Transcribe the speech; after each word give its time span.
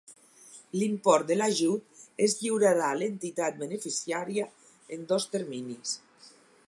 L'import 0.77 1.27
de 1.31 1.35
l'ajut 1.37 2.01
es 2.27 2.35
lliurarà 2.39 2.87
a 2.93 2.97
l'entitat 3.01 3.59
beneficiària 3.65 4.49
en 4.99 5.05
dos 5.13 5.29
terminis. 5.37 5.97